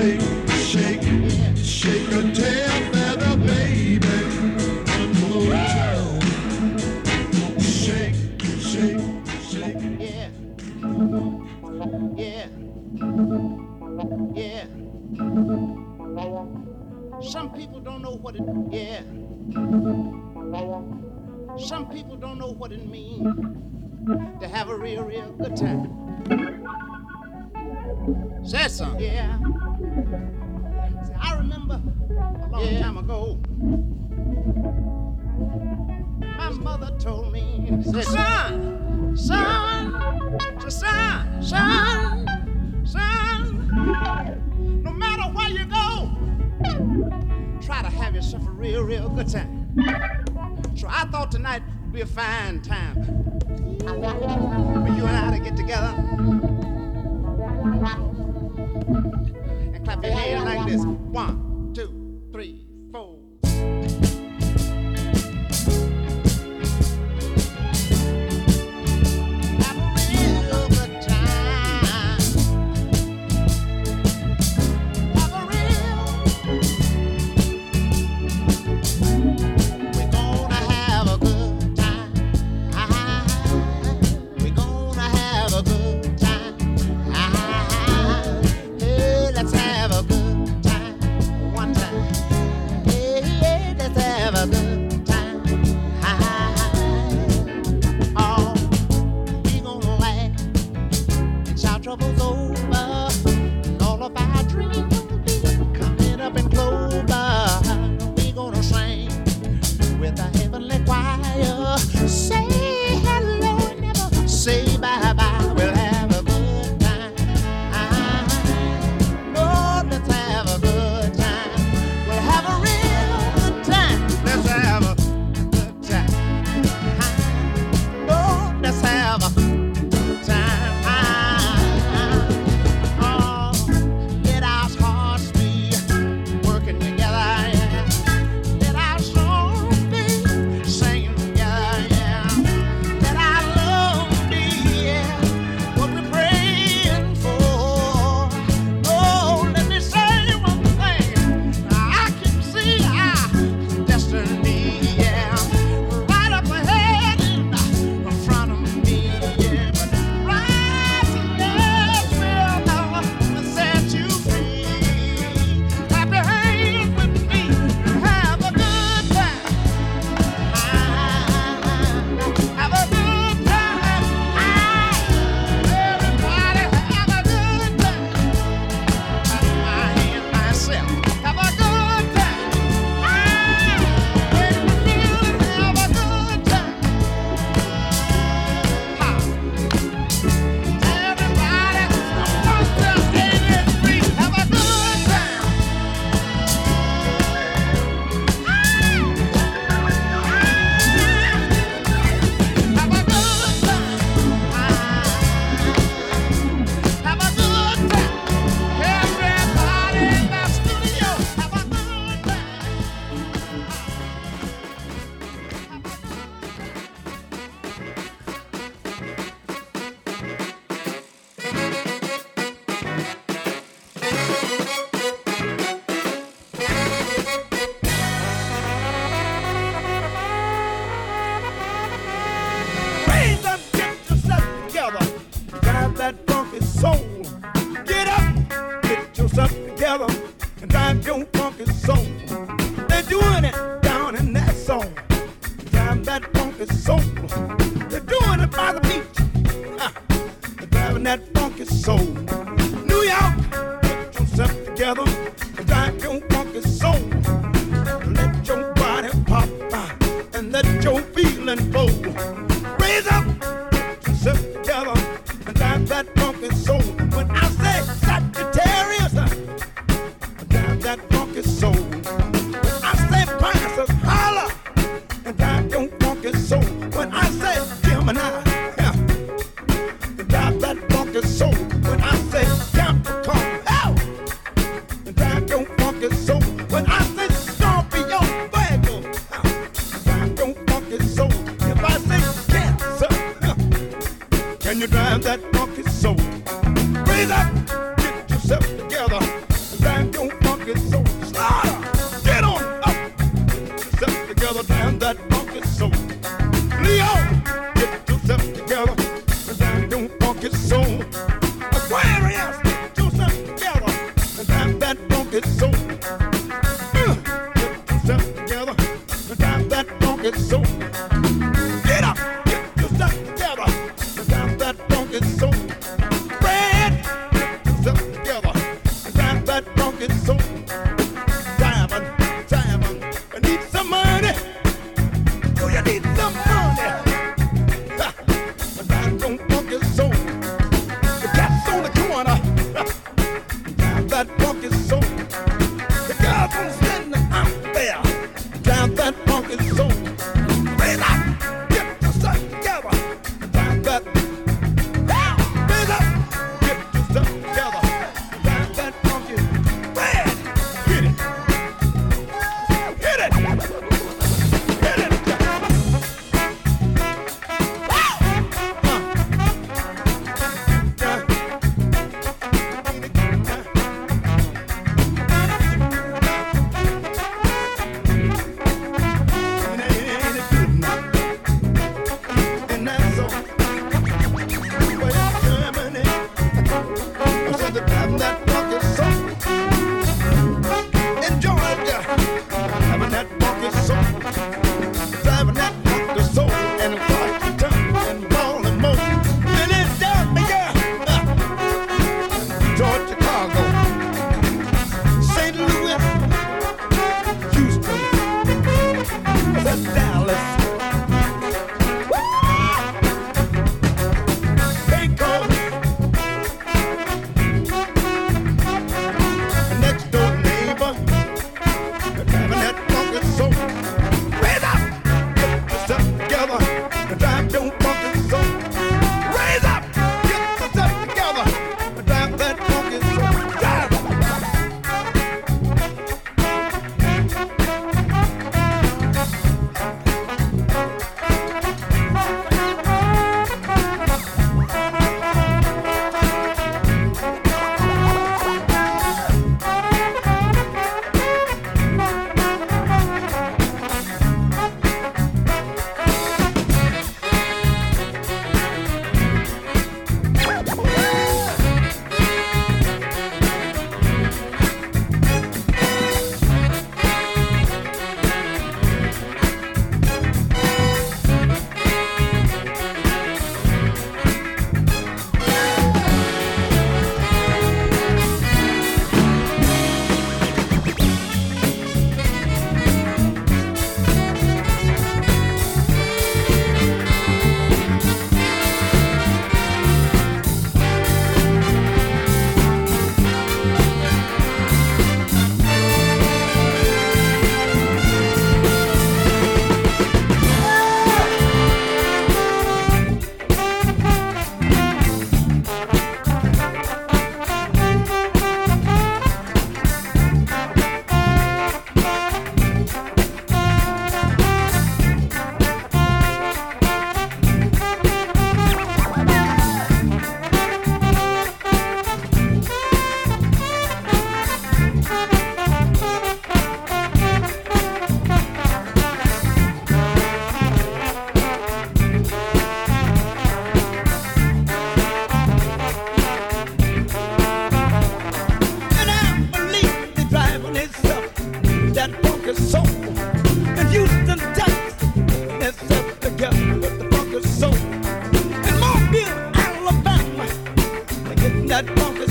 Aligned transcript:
shake, 0.00 0.20
shake, 0.48 1.02
shake 1.56 2.08
a 2.08 2.22
tail 2.32 2.92
feather, 2.92 3.36
baby. 3.36 4.08
Motown. 5.20 6.20
Shake, 7.60 8.14
shake, 8.60 9.00
shake. 9.50 9.76
Yeah. 10.00 10.28
Yeah. 12.16 12.46
Yeah. 14.34 14.66
Some 17.20 17.52
people 17.52 17.80
don't 17.80 18.00
know 18.00 18.16
what 18.22 18.36
it. 18.36 18.42
Yeah. 18.70 19.02
Some 21.58 21.90
people 21.90 22.16
don't 22.16 22.38
know 22.38 22.52
what 22.52 22.72
it 22.72 22.86
means 22.86 23.26
to 24.40 24.48
have 24.48 24.70
a 24.70 24.76
real, 24.76 25.02
real 25.02 25.30
good 25.32 25.56
time. 25.56 26.64
Say 28.42 28.68
something. 28.68 29.02
Yeah. 29.04 29.19
son, 38.04 39.16
son, 39.16 40.70
son, 40.70 41.42
son, 41.42 42.26
son, 42.84 44.82
no 44.82 44.90
matter 44.92 45.22
where 45.32 45.50
you 45.50 45.64
go, 45.66 46.10
try 47.60 47.82
to 47.82 47.88
have 47.88 48.14
yourself 48.14 48.46
a 48.46 48.50
real, 48.50 48.82
real 48.82 49.08
good 49.08 49.28
time. 49.28 49.68
So 50.76 50.86
I 50.88 51.04
thought 51.06 51.30
tonight 51.30 51.62
would 51.82 51.92
be 51.92 52.00
a 52.02 52.06
time 52.62 52.94
for 53.84 54.88
you 54.88 55.06
and 55.06 55.16
I 55.16 55.38
to 55.38 55.42
get 55.42 55.56
together 55.56 55.94
and 59.72 59.84
clap 59.84 60.02
your 60.02 60.12
hands 60.12 60.44
like 60.44 60.66
this. 60.66 60.84
One. 60.84 61.49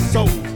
soul. 0.09 0.48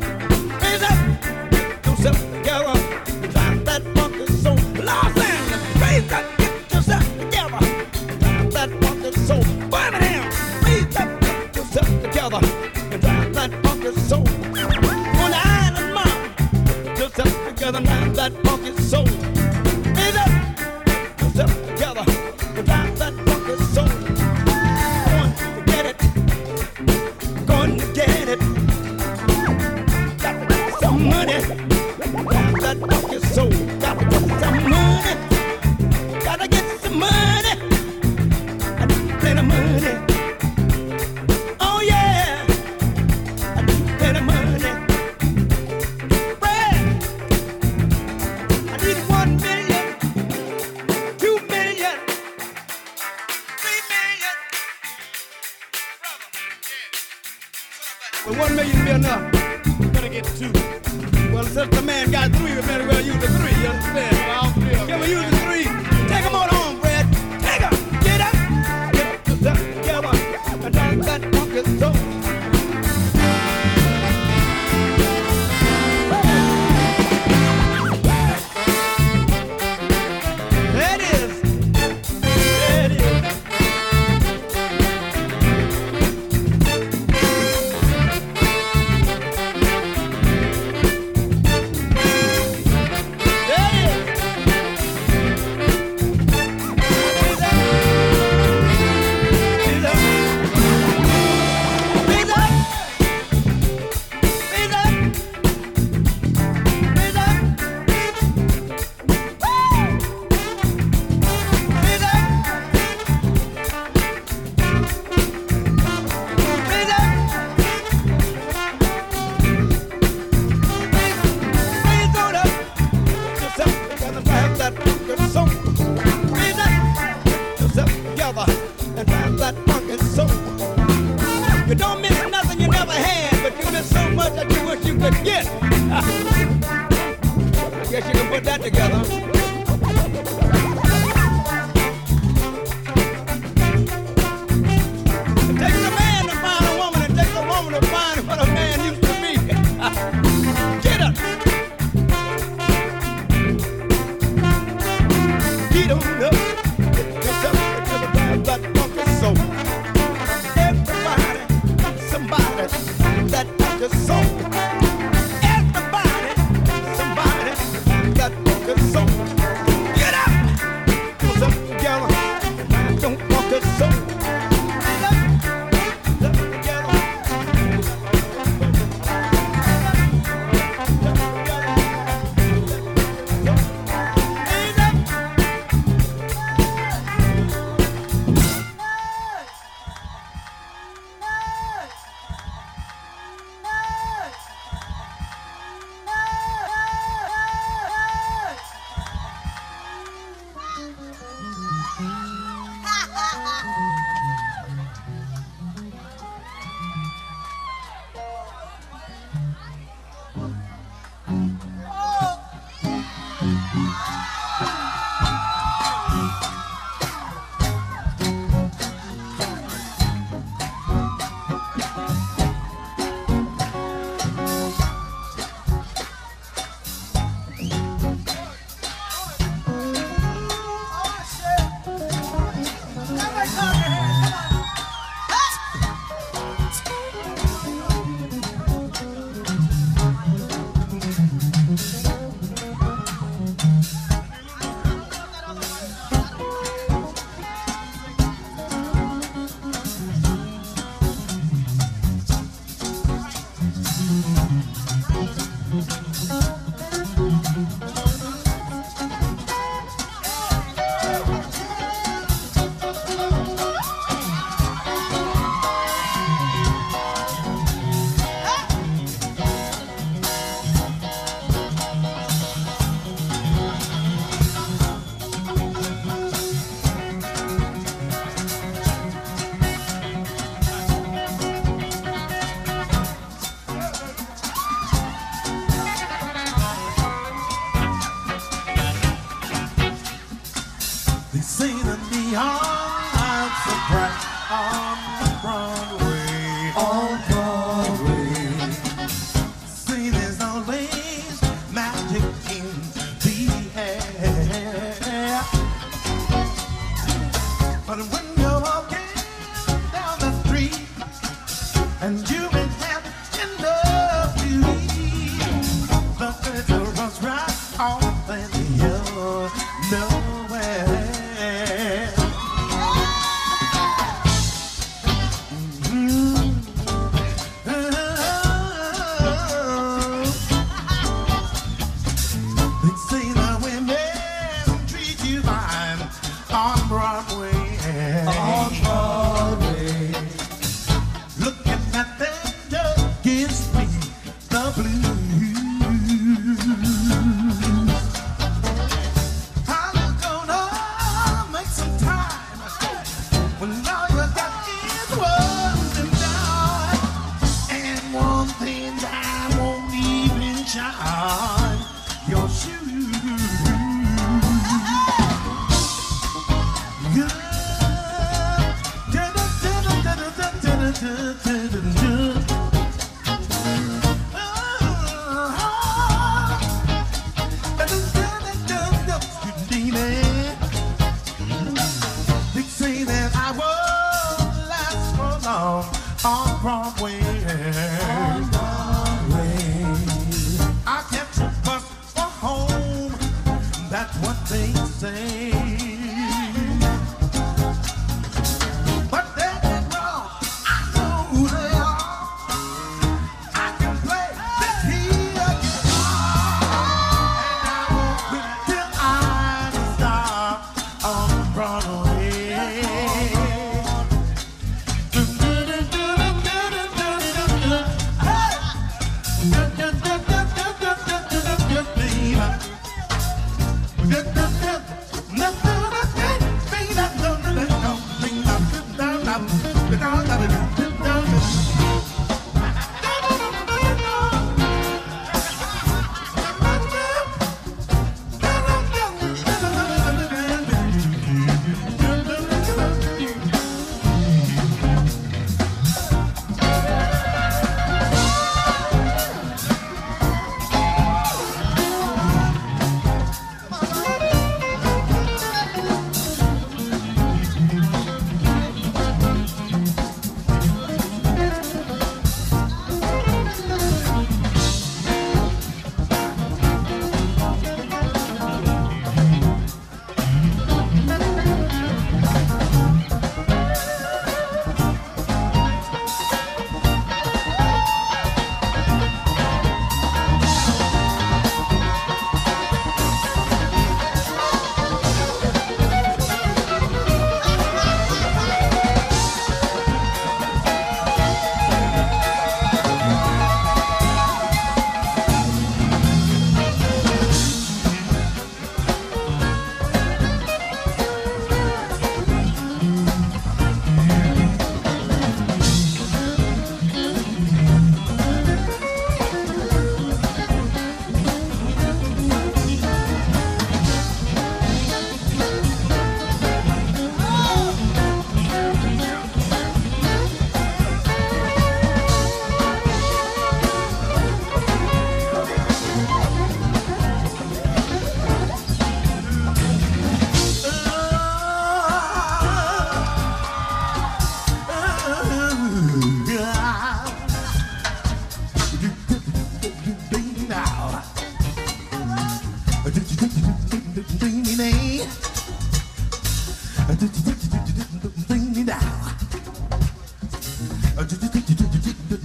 I 552.14 552.18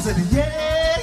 said, 0.00 0.16
yeah. 0.32 0.93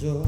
So 0.00 0.22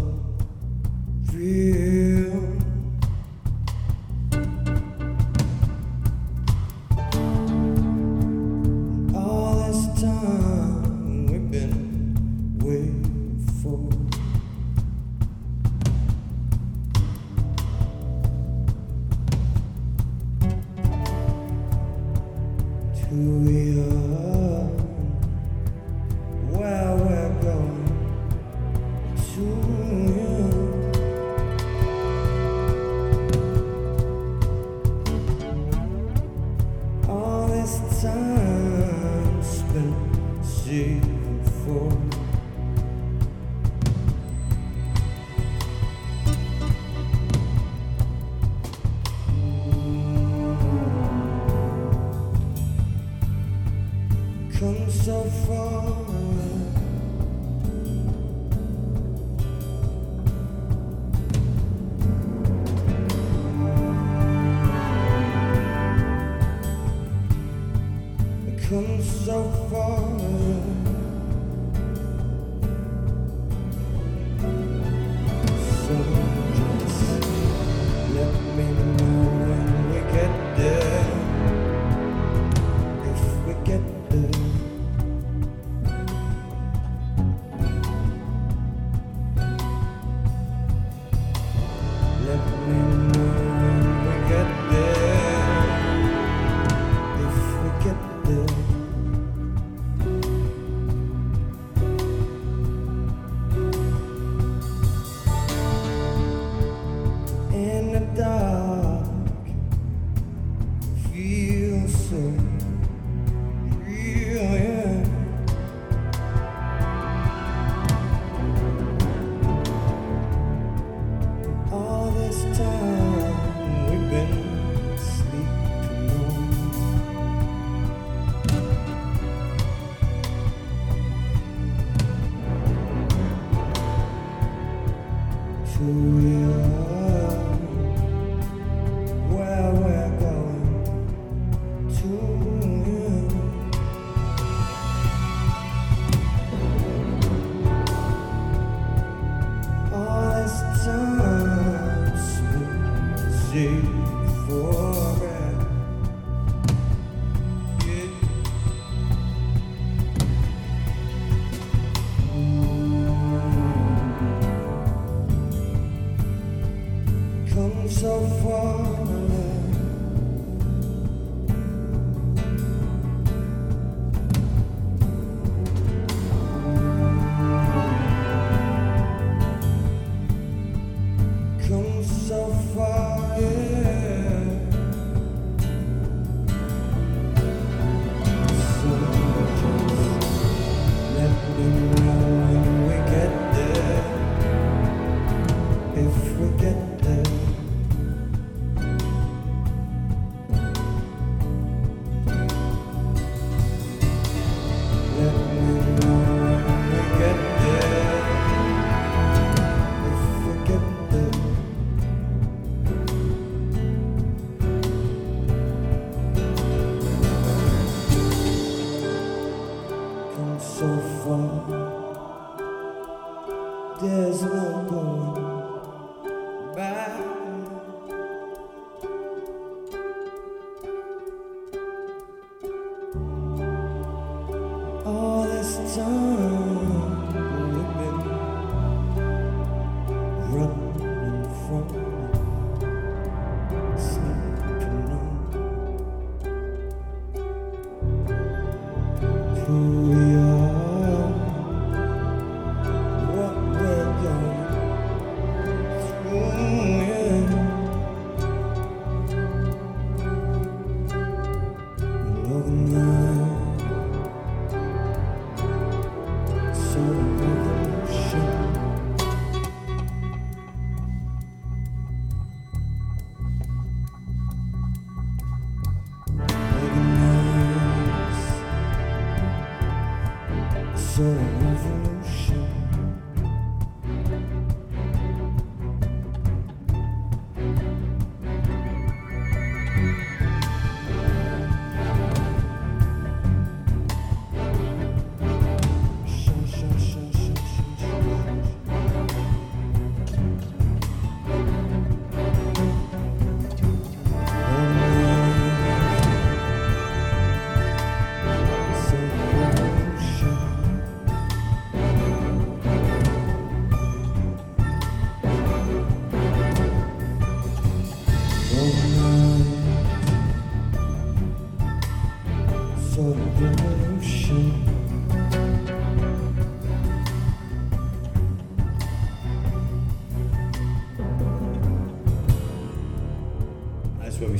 so 167.92 168.26
far. 168.42 169.31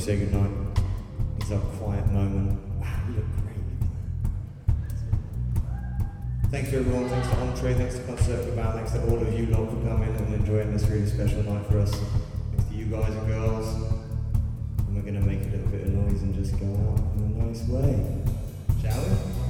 Say 0.03 0.17
goodnight. 0.17 0.51
It's 1.37 1.51
a 1.51 1.57
quiet 1.79 2.05
moment. 2.07 2.59
Wow, 2.81 2.87
you 3.07 3.15
look 3.15 3.25
great. 3.41 3.55
Thanks 6.51 6.71
to 6.71 6.79
everyone, 6.79 7.07
thanks 7.07 7.29
to 7.29 7.35
Entree, 7.37 7.73
thanks 7.73 7.95
to 7.95 8.03
Concert 8.03 8.43
Cabal, 8.49 8.73
thanks 8.73 8.91
to 8.91 9.01
all 9.07 9.21
of 9.21 9.39
you 9.39 9.45
lot 9.45 9.69
for 9.69 9.77
coming 9.87 10.13
and 10.13 10.33
enjoying 10.33 10.73
this 10.73 10.83
really 10.87 11.07
special 11.07 11.43
night 11.43 11.65
for 11.67 11.79
us. 11.79 11.91
Thanks 11.91 12.69
to 12.69 12.75
you 12.75 12.85
guys 12.87 13.13
and 13.13 13.27
girls. 13.27 13.65
And 14.79 14.93
we're 14.93 15.03
going 15.03 15.21
to 15.21 15.25
make 15.25 15.39
a 15.39 15.45
little 15.55 15.67
bit 15.67 15.83
of 15.83 15.93
noise 15.93 16.21
and 16.21 16.35
just 16.35 16.59
go 16.59 16.65
out 16.65 16.99
in 17.15 17.39
a 17.39 17.45
nice 17.45 17.65
way. 17.69 17.95
Shall 18.81 19.01
we? 19.03 19.42